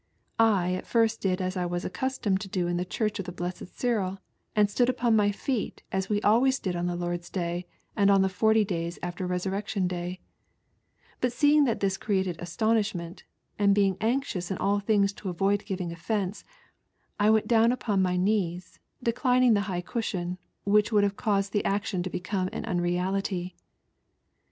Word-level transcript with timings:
I 0.39 0.73
at 0.73 0.87
first 0.87 1.21
did 1.21 1.41
as 1.43 1.55
I 1.55 1.67
was 1.67 1.85
accustomed 1.85 2.41
to 2.41 2.47
do 2.47 2.65
in 2.65 2.77
the 2.77 2.85
church 2.85 3.19
of 3.19 3.25
the 3.25 3.31
Blessed 3.31 3.67
Cyril, 3.77 4.17
and 4.55 4.67
stood 4.67 4.89
upon 4.89 5.15
my 5.15 5.31
feet 5.31 5.83
we 6.09 6.19
always 6.23 6.57
did 6.57 6.75
on 6.75 6.87
the 6.87 6.95
Lord's 6.95 7.29
Day 7.29 7.67
and 7.95 8.09
on 8.09 8.23
the 8.23 8.27
Forty 8.27 8.65
lays 8.65 8.97
after 9.03 9.27
the 9.27 9.33
Kesmrection 9.35 9.87
Day, 9.87 10.19
But 11.19 11.31
seeing 11.31 11.65
that 11.65 11.81
this 11.81 11.97
created 11.97 12.39
astonishmGut, 12.39 13.21
and 13.59 13.75
being 13.75 13.95
anxious 14.01 14.49
in 14.49 14.57
all 14.57 14.79
things 14.79 15.13
to 15.13 15.31
flToid 15.31 15.65
giving 15.67 15.91
offence 15.91 16.43
I 17.19 17.29
went 17.29 17.47
down 17.47 17.71
upon 17.71 18.01
my 18.01 18.17
knees, 18.17 18.79
declining 19.03 19.53
the 19.53 19.61
high 19.69 19.81
cushion, 19.81 20.39
which 20.63 20.91
would 20.91 21.03
have 21.03 21.15
caused 21.15 21.53
the 21.53 21.63
action 21.63 22.01
to 22.01 22.09
become 22.09 22.49
an 22.51 22.65
unreality. 22.65 23.55